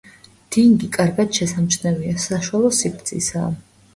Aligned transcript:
დინგი 0.53 0.87
კარგად 0.95 1.35
შესამჩნევია, 1.41 2.15
საშუალო 2.25 2.71
სიგრძისაა. 2.81 3.53